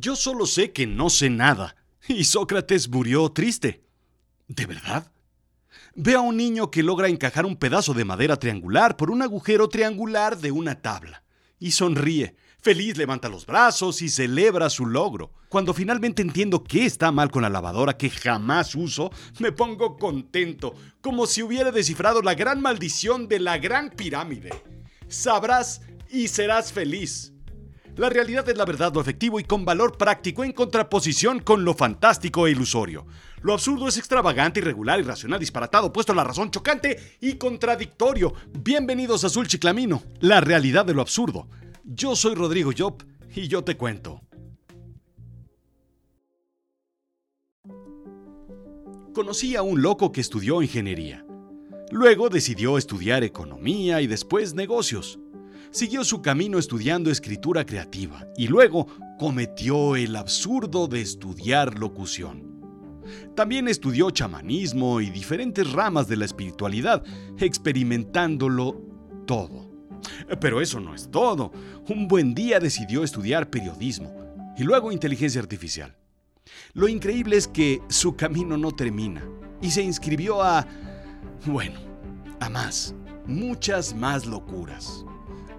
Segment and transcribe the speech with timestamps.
[0.00, 1.76] Yo solo sé que no sé nada.
[2.08, 3.84] Y Sócrates murió triste.
[4.48, 5.12] ¿De verdad?
[5.94, 9.68] Ve a un niño que logra encajar un pedazo de madera triangular por un agujero
[9.68, 11.22] triangular de una tabla.
[11.58, 12.34] Y sonríe.
[12.62, 15.32] Feliz levanta los brazos y celebra su logro.
[15.50, 20.74] Cuando finalmente entiendo qué está mal con la lavadora que jamás uso, me pongo contento,
[21.02, 24.50] como si hubiera descifrado la gran maldición de la gran pirámide.
[25.08, 27.34] Sabrás y serás feliz.
[27.96, 31.74] La realidad es la verdad, lo efectivo y con valor práctico en contraposición con lo
[31.74, 33.06] fantástico e ilusorio.
[33.42, 38.32] Lo absurdo es extravagante, irregular, irracional, disparatado, puesto a la razón, chocante y contradictorio.
[38.52, 41.48] Bienvenidos a Azul Chiclamino, la realidad de lo absurdo.
[41.84, 43.02] Yo soy Rodrigo Job
[43.34, 44.20] y yo te cuento.
[49.12, 51.26] Conocí a un loco que estudió ingeniería.
[51.90, 55.18] Luego decidió estudiar economía y después negocios
[55.70, 58.86] siguió su camino estudiando escritura creativa y luego
[59.18, 62.50] cometió el absurdo de estudiar locución.
[63.34, 67.02] También estudió chamanismo y diferentes ramas de la espiritualidad,
[67.38, 68.80] experimentándolo
[69.26, 69.70] todo.
[70.40, 71.52] Pero eso no es todo.
[71.88, 74.14] Un buen día decidió estudiar periodismo
[74.56, 75.96] y luego inteligencia artificial.
[76.72, 79.22] Lo increíble es que su camino no termina
[79.60, 80.66] y se inscribió a...
[81.46, 81.80] bueno,
[82.40, 82.94] a más,
[83.26, 85.04] muchas más locuras.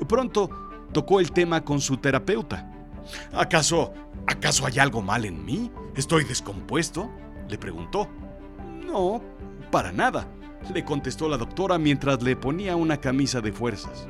[0.08, 0.50] Pronto
[0.92, 2.72] tocó el tema con su terapeuta.
[3.34, 3.94] ¿Acaso,
[4.28, 5.72] acaso hay algo mal en mí?
[5.96, 7.10] ¿Estoy descompuesto?
[7.50, 8.08] le preguntó.
[8.86, 9.22] No,
[9.72, 10.28] para nada,
[10.74, 14.08] le contestó la doctora mientras le ponía una camisa de fuerzas.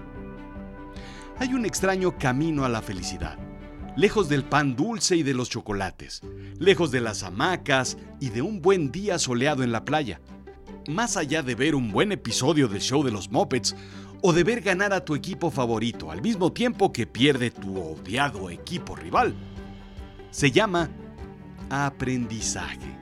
[1.39, 3.37] Hay un extraño camino a la felicidad,
[3.95, 6.21] lejos del pan dulce y de los chocolates,
[6.59, 10.21] lejos de las hamacas y de un buen día soleado en la playa.
[10.87, 13.75] Más allá de ver un buen episodio del show de los Muppets
[14.21, 18.49] o de ver ganar a tu equipo favorito al mismo tiempo que pierde tu odiado
[18.49, 19.35] equipo rival.
[20.31, 20.89] Se llama
[21.69, 22.97] aprendizaje.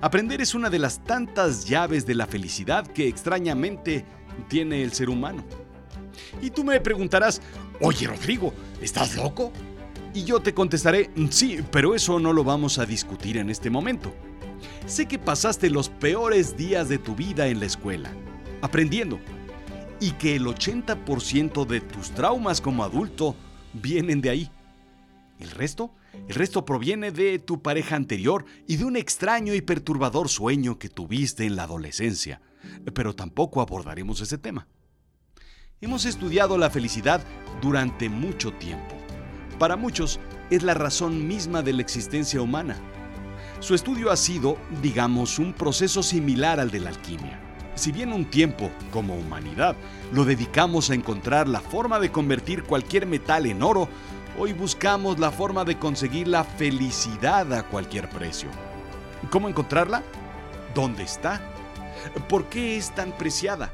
[0.00, 4.04] Aprender es una de las tantas llaves de la felicidad que extrañamente
[4.48, 5.44] tiene el ser humano.
[6.40, 7.42] Y tú me preguntarás,
[7.80, 9.52] oye Rodrigo, ¿estás loco?
[10.14, 14.14] Y yo te contestaré, sí, pero eso no lo vamos a discutir en este momento.
[14.86, 18.12] Sé que pasaste los peores días de tu vida en la escuela,
[18.62, 19.18] aprendiendo,
[20.00, 23.36] y que el 80% de tus traumas como adulto
[23.72, 24.50] vienen de ahí.
[25.38, 25.94] ¿El resto?
[26.28, 30.88] El resto proviene de tu pareja anterior y de un extraño y perturbador sueño que
[30.88, 32.40] tuviste en la adolescencia.
[32.94, 34.66] Pero tampoco abordaremos ese tema.
[35.80, 37.22] Hemos estudiado la felicidad
[37.60, 38.94] durante mucho tiempo.
[39.58, 40.18] Para muchos
[40.50, 42.78] es la razón misma de la existencia humana.
[43.60, 47.40] Su estudio ha sido, digamos, un proceso similar al de la alquimia.
[47.74, 49.74] Si bien un tiempo, como humanidad,
[50.12, 53.88] lo dedicamos a encontrar la forma de convertir cualquier metal en oro,
[54.38, 58.48] hoy buscamos la forma de conseguir la felicidad a cualquier precio.
[59.30, 60.02] ¿Cómo encontrarla?
[60.74, 61.40] ¿Dónde está?
[62.28, 63.72] ¿Por qué es tan preciada?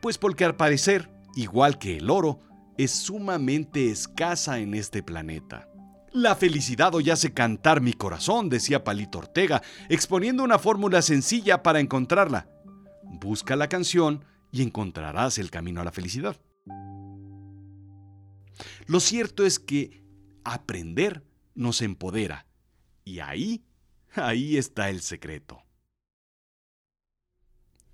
[0.00, 2.40] Pues porque al parecer, igual que el oro,
[2.78, 5.68] es sumamente escasa en este planeta.
[6.12, 11.80] La felicidad hoy hace cantar mi corazón, decía Palito Ortega, exponiendo una fórmula sencilla para
[11.80, 12.48] encontrarla.
[13.02, 16.38] Busca la canción y encontrarás el camino a la felicidad.
[18.86, 20.02] Lo cierto es que
[20.44, 21.24] aprender
[21.54, 22.46] nos empodera.
[23.04, 23.64] Y ahí,
[24.14, 25.62] ahí está el secreto.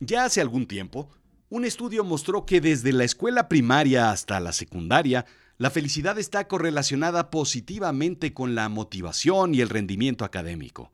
[0.01, 1.09] Ya hace algún tiempo,
[1.51, 5.25] un estudio mostró que desde la escuela primaria hasta la secundaria,
[5.59, 10.93] la felicidad está correlacionada positivamente con la motivación y el rendimiento académico.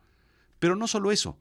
[0.58, 1.36] Pero no solo eso.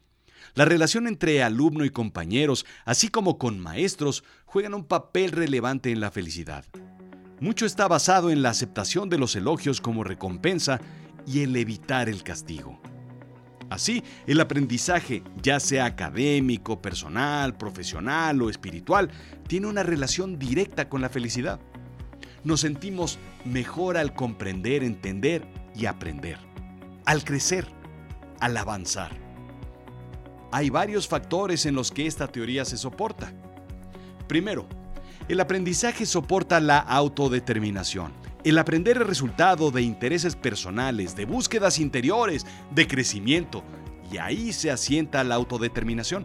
[0.55, 6.01] La relación entre alumno y compañeros, así como con maestros, juegan un papel relevante en
[6.01, 6.65] la felicidad.
[7.39, 10.81] Mucho está basado en la aceptación de los elogios como recompensa
[11.25, 12.81] y el evitar el castigo.
[13.69, 19.09] Así, el aprendizaje, ya sea académico, personal, profesional o espiritual,
[19.47, 21.61] tiene una relación directa con la felicidad.
[22.43, 25.45] Nos sentimos mejor al comprender, entender
[25.75, 26.37] y aprender,
[27.05, 27.67] al crecer,
[28.39, 29.23] al avanzar
[30.53, 33.33] hay varios factores en los que esta teoría se soporta.
[34.27, 34.67] Primero,
[35.27, 38.13] el aprendizaje soporta la autodeterminación.
[38.43, 43.63] El aprender el resultado de intereses personales, de búsquedas interiores, de crecimiento,
[44.11, 46.23] y ahí se asienta la autodeterminación.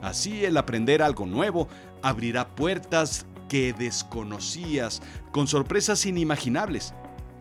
[0.00, 1.68] Así el aprender algo nuevo
[2.00, 5.02] abrirá puertas que desconocías,
[5.32, 6.94] con sorpresas inimaginables.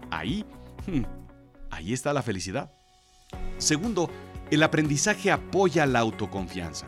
[0.09, 0.45] Ahí,
[0.88, 1.04] hmm,
[1.69, 2.71] ahí está la felicidad.
[3.57, 4.09] Segundo,
[4.50, 6.86] el aprendizaje apoya la autoconfianza.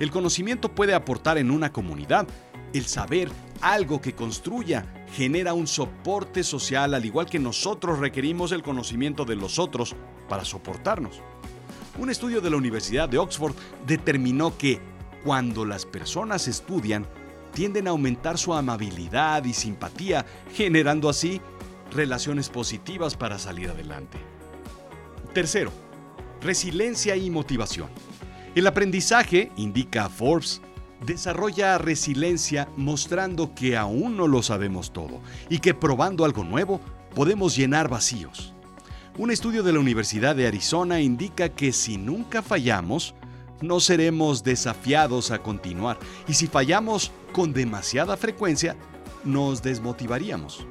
[0.00, 2.26] El conocimiento puede aportar en una comunidad.
[2.72, 3.30] El saber
[3.60, 4.84] algo que construya
[5.14, 9.94] genera un soporte social al igual que nosotros requerimos el conocimiento de los otros
[10.28, 11.20] para soportarnos.
[11.98, 13.54] Un estudio de la Universidad de Oxford
[13.86, 14.80] determinó que
[15.22, 17.06] cuando las personas estudian,
[17.52, 21.40] tienden a aumentar su amabilidad y simpatía, generando así
[21.90, 24.18] relaciones positivas para salir adelante.
[25.32, 25.72] Tercero,
[26.40, 27.88] resiliencia y motivación.
[28.54, 30.60] El aprendizaje, indica Forbes,
[31.04, 36.80] desarrolla resiliencia mostrando que aún no lo sabemos todo y que probando algo nuevo
[37.14, 38.54] podemos llenar vacíos.
[39.18, 43.14] Un estudio de la Universidad de Arizona indica que si nunca fallamos,
[43.60, 48.76] no seremos desafiados a continuar y si fallamos con demasiada frecuencia,
[49.24, 50.66] nos desmotivaríamos.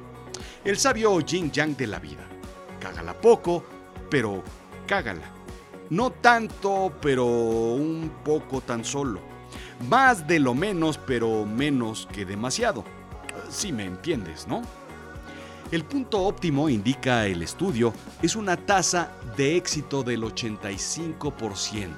[0.64, 2.26] El sabio Jin Yang de la vida.
[2.80, 3.64] Cágala poco,
[4.08, 4.42] pero
[4.86, 5.30] cágala.
[5.90, 9.32] No tanto, pero un poco tan solo
[9.88, 12.84] más de lo menos, pero menos que demasiado.
[13.50, 14.62] Si me entiendes, ¿no?
[15.70, 21.88] El punto óptimo, indica el estudio, es una tasa de éxito del 85%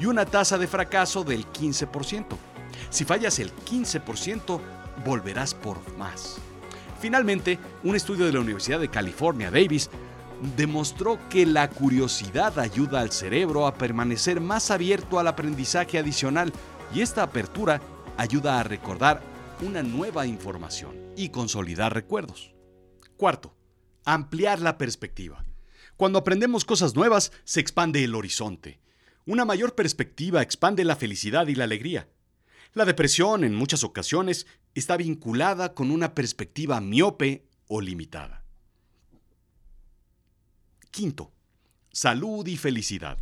[0.00, 2.26] y una tasa de fracaso del 15%.
[2.92, 4.60] Si fallas el 15%,
[5.04, 6.36] volverás por más.
[7.00, 9.88] Finalmente, un estudio de la Universidad de California, Davis,
[10.56, 16.52] demostró que la curiosidad ayuda al cerebro a permanecer más abierto al aprendizaje adicional
[16.94, 17.80] y esta apertura
[18.18, 19.22] ayuda a recordar
[19.62, 22.52] una nueva información y consolidar recuerdos.
[23.16, 23.56] Cuarto,
[24.04, 25.46] ampliar la perspectiva.
[25.96, 28.80] Cuando aprendemos cosas nuevas, se expande el horizonte.
[29.24, 32.08] Una mayor perspectiva expande la felicidad y la alegría.
[32.74, 38.44] La depresión, en muchas ocasiones, está vinculada con una perspectiva miope o limitada.
[40.90, 41.32] Quinto,
[41.92, 43.18] salud y felicidad.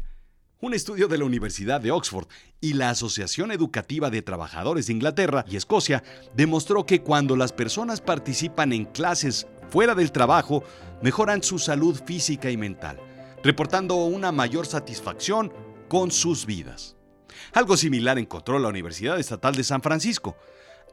[0.60, 2.28] Un estudio de la Universidad de Oxford
[2.60, 6.04] y la Asociación Educativa de Trabajadores de Inglaterra y Escocia
[6.36, 10.62] demostró que cuando las personas participan en clases fuera del trabajo,
[11.02, 13.00] mejoran su salud física y mental,
[13.42, 15.52] reportando una mayor satisfacción
[15.88, 16.96] con sus vidas.
[17.52, 20.36] Algo similar encontró la Universidad Estatal de San Francisco.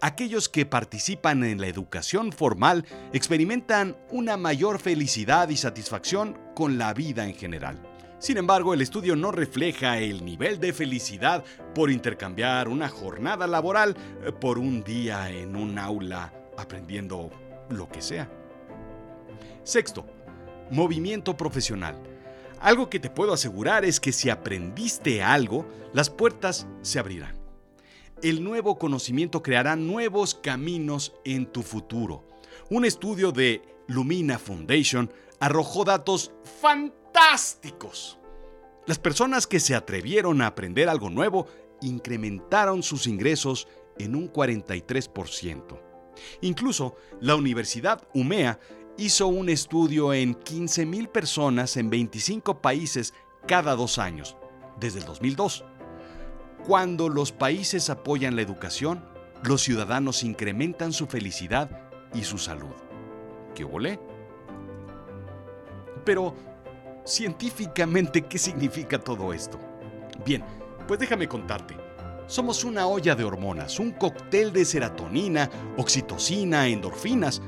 [0.01, 6.93] Aquellos que participan en la educación formal experimentan una mayor felicidad y satisfacción con la
[6.93, 7.81] vida en general.
[8.19, 11.43] Sin embargo, el estudio no refleja el nivel de felicidad
[11.75, 17.29] por intercambiar una jornada laboral eh, por un día en un aula aprendiendo
[17.69, 18.27] lo que sea.
[19.63, 20.05] Sexto,
[20.71, 21.95] movimiento profesional.
[22.59, 27.37] Algo que te puedo asegurar es que si aprendiste algo, las puertas se abrirán.
[28.23, 32.23] El nuevo conocimiento creará nuevos caminos en tu futuro.
[32.69, 38.17] Un estudio de Lumina Foundation arrojó datos fantásticos.
[38.87, 41.47] Las personas que se atrevieron a aprender algo nuevo
[41.81, 43.67] incrementaron sus ingresos
[43.99, 45.79] en un 43%.
[46.41, 48.59] Incluso la Universidad UMEA
[48.97, 53.13] hizo un estudio en 15.000 personas en 25 países
[53.47, 54.35] cada dos años,
[54.79, 55.63] desde el 2002.
[56.65, 59.05] Cuando los países apoyan la educación,
[59.43, 62.73] los ciudadanos incrementan su felicidad y su salud.
[63.53, 63.99] ¿Qué volé?
[66.03, 66.35] Pero
[67.05, 69.59] científicamente qué significa todo esto.
[70.25, 70.43] Bien,
[70.87, 71.77] pues déjame contarte.
[72.25, 77.41] Somos una olla de hormonas, un cóctel de serotonina, oxitocina, endorfinas,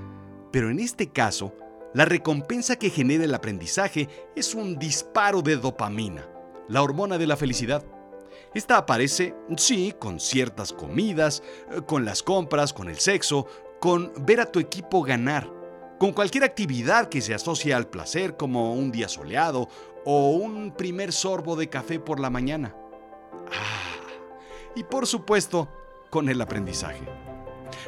[0.51, 1.54] pero en este caso,
[1.94, 6.28] la recompensa que genera el aprendizaje es un disparo de dopamina,
[6.68, 7.83] la hormona de la felicidad.
[8.54, 13.47] Esta aparece, sí, con ciertas comidas, eh, con las compras, con el sexo,
[13.80, 15.59] con ver a tu equipo ganar
[16.00, 19.68] con cualquier actividad que se asocie al placer como un día soleado
[20.06, 22.74] o un primer sorbo de café por la mañana.
[23.52, 23.97] Ah,
[24.76, 25.68] y por supuesto,
[26.09, 27.04] con el aprendizaje.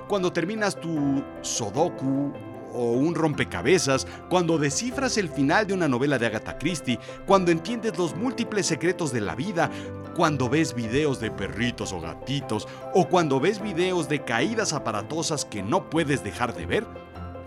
[0.10, 2.34] Cuando terminas tu Sodoku
[2.74, 7.98] o un rompecabezas, cuando descifras el final de una novela de Agatha Christie, cuando entiendes
[7.98, 9.70] los múltiples secretos de la vida,
[10.16, 15.64] cuando ves videos de perritos o gatitos, o cuando ves videos de caídas aparatosas que
[15.64, 16.88] no puedes dejar de ver,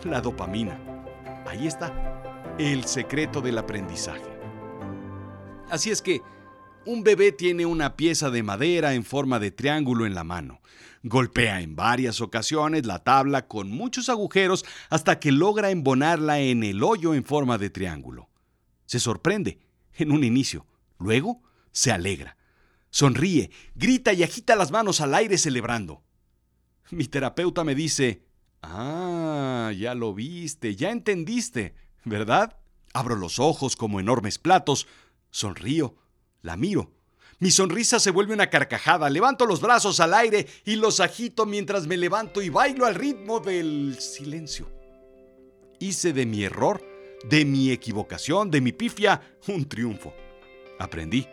[0.04, 0.78] la dopamina.
[1.46, 1.92] Ahí está,
[2.58, 4.34] el secreto del aprendizaje.
[5.70, 6.22] Así es que,
[6.86, 10.60] un bebé tiene una pieza de madera en forma de triángulo en la mano.
[11.06, 16.82] Golpea en varias ocasiones la tabla con muchos agujeros hasta que logra embonarla en el
[16.82, 18.30] hoyo en forma de triángulo.
[18.87, 19.58] Se sorprende
[19.92, 20.66] en un inicio,
[20.99, 21.42] luego
[21.73, 22.38] se alegra.
[22.88, 26.02] Sonríe, grita y agita las manos al aire celebrando.
[26.90, 28.25] Mi terapeuta me dice,
[28.62, 32.56] Ah, ya lo viste, ya entendiste, ¿verdad?
[32.94, 34.87] Abro los ojos como enormes platos,
[35.30, 35.96] sonrío,
[36.40, 36.92] la miro.
[37.40, 41.86] Mi sonrisa se vuelve una carcajada, levanto los brazos al aire y los agito mientras
[41.86, 44.70] me levanto y bailo al ritmo del silencio.
[45.80, 46.80] Hice de mi error,
[47.28, 50.14] de mi equivocación, de mi pifia, un triunfo.
[50.78, 51.26] Aprendí.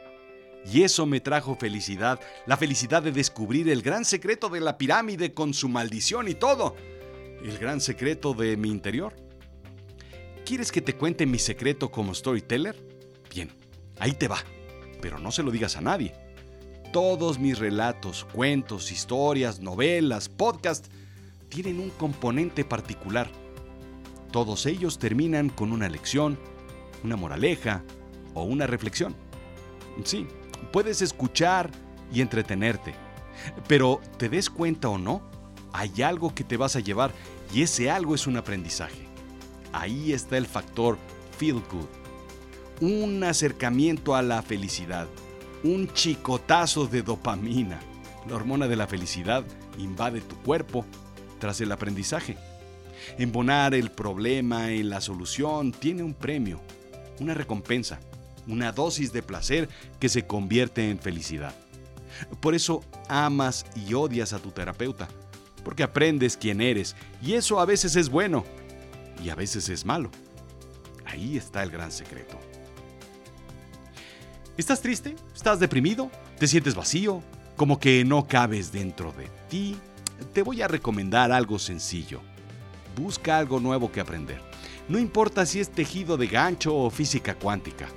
[0.66, 5.34] Y eso me trajo felicidad, la felicidad de descubrir el gran secreto de la pirámide
[5.34, 6.76] con su maldición y todo.
[7.44, 9.16] El gran secreto de mi interior.
[10.46, 12.76] ¿Quieres que te cuente mi secreto como storyteller?
[13.34, 13.50] Bien,
[14.00, 14.44] ahí te va,
[15.02, 16.14] pero no se lo digas a nadie.
[16.94, 20.90] Todos mis relatos, cuentos, historias, novelas, podcasts
[21.50, 23.30] tienen un componente particular.
[24.32, 26.38] Todos ellos terminan con una lección,
[27.04, 27.84] una moraleja
[28.34, 29.16] o una reflexión.
[30.04, 30.28] Sí,
[30.72, 31.70] puedes escuchar
[32.14, 32.94] y entretenerte,
[33.68, 35.22] pero te des cuenta o no,
[35.74, 37.12] hay algo que te vas a llevar
[37.54, 39.08] y ese algo es un aprendizaje.
[39.74, 40.98] Ahí está el factor
[41.38, 42.01] feel good.
[42.82, 45.08] Un acercamiento a la felicidad,
[45.64, 47.80] un chicotazo de dopamina.
[48.28, 49.44] La hormona de la felicidad
[49.78, 50.84] invade tu cuerpo
[51.38, 52.38] tras el aprendizaje.
[53.20, 56.60] Embonar el problema en la solución tiene un premio,
[57.20, 58.00] una recompensa,
[58.48, 59.70] una dosis de placer
[60.00, 61.54] que se convierte en felicidad.
[62.40, 65.08] Por eso amas y odias a tu terapeuta,
[65.64, 68.44] porque aprendes quién eres y eso a veces es bueno
[69.24, 70.10] y a veces es malo.
[71.06, 72.40] Ahí está el gran secreto.
[74.62, 75.16] ¿Estás triste?
[75.34, 76.12] ¿Estás deprimido?
[76.38, 77.24] ¿Te sientes vacío?
[77.56, 79.76] ¿Como que no cabes dentro de ti?
[80.34, 82.22] Te voy a recomendar algo sencillo.
[82.96, 84.40] Busca algo nuevo que aprender.
[84.88, 87.88] No importa si es tejido de gancho o física cuántica.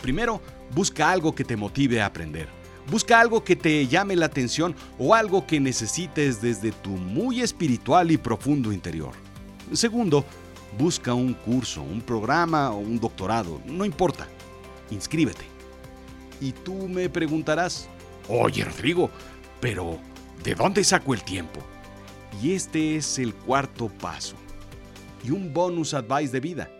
[0.00, 0.40] Primero,
[0.74, 2.48] busca algo que te motive a aprender.
[2.90, 8.10] Busca algo que te llame la atención o algo que necesites desde tu muy espiritual
[8.10, 9.12] y profundo interior.
[9.74, 10.24] Segundo,
[10.78, 14.26] busca un curso, un programa o un doctorado, no importa.
[14.90, 15.53] Inscríbete.
[16.40, 17.88] Y tú me preguntarás,
[18.28, 19.10] oye Rodrigo,
[19.60, 19.98] pero
[20.42, 21.60] ¿de dónde saco el tiempo?
[22.42, 24.36] Y este es el cuarto paso.
[25.22, 26.70] Y un bonus advice de vida.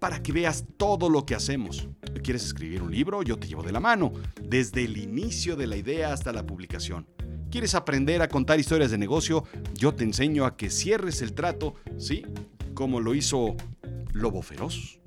[0.00, 1.88] para que veas todo lo que hacemos.
[2.24, 3.22] ¿Quieres escribir un libro?
[3.22, 7.06] Yo te llevo de la mano, desde el inicio de la idea hasta la publicación.
[7.54, 9.44] ¿Quieres aprender a contar historias de negocio?
[9.74, 12.26] Yo te enseño a que cierres el trato, ¿sí?
[12.74, 13.54] Como lo hizo
[14.12, 14.98] Lobo Feroz.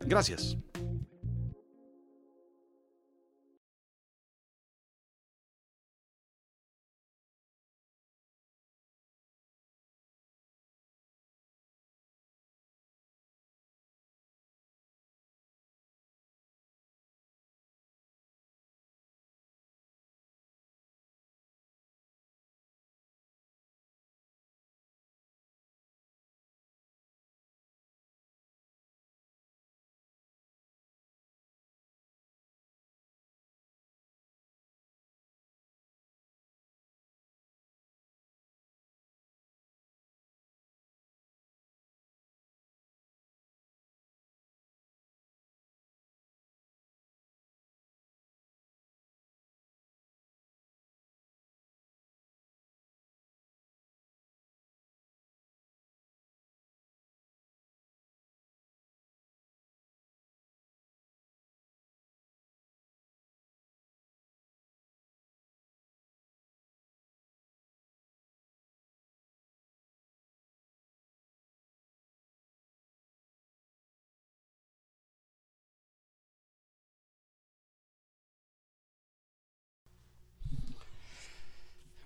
[0.00, 0.56] Gracias.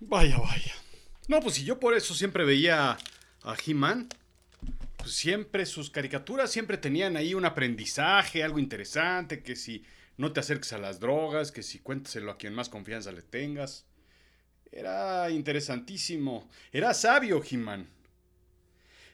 [0.07, 0.73] Vaya, vaya.
[1.27, 2.97] No, pues si yo por eso siempre veía
[3.43, 4.09] a He-Man.
[4.97, 9.83] pues, siempre sus caricaturas siempre tenían ahí un aprendizaje, algo interesante, que si
[10.17, 13.85] no te acerques a las drogas, que si cuéntaselo a quien más confianza le tengas.
[14.71, 16.49] Era interesantísimo.
[16.71, 17.87] Era sabio, He-Man.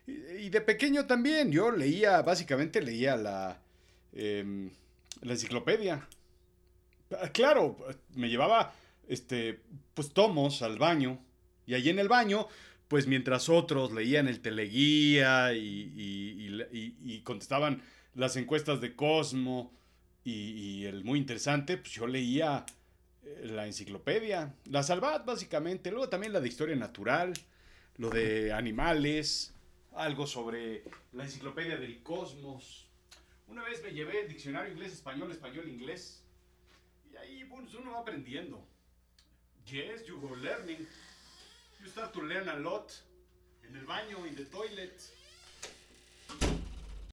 [0.07, 1.51] Y de pequeño también.
[1.51, 3.59] Yo leía, básicamente leía la,
[4.13, 4.71] em,
[5.21, 6.07] la enciclopedia.
[7.21, 7.77] Ah, claro,
[8.15, 8.73] me llevaba
[9.09, 9.59] este,
[9.93, 11.19] pues tomos al baño.
[11.65, 12.47] Y allí en el baño,
[12.87, 17.81] pues mientras otros leían el teleguía y, contestaban
[18.15, 19.73] las encuestas de Cosmo
[20.23, 22.65] y, el muy interesante, pues yo leía
[23.23, 27.33] eh, la enciclopedia, la Salvat básicamente, luego también la de historia natural,
[27.97, 29.53] lo de animales,
[29.95, 32.87] algo sobre la enciclopedia del cosmos.
[33.47, 36.23] Una vez me llevé el diccionario inglés-español, español-inglés,
[37.11, 38.65] y ahí pues, uno va aprendiendo.
[39.71, 40.87] Yes, you go learning.
[41.79, 42.91] You start to learn a lot.
[43.67, 44.99] In the baño, in the toilet.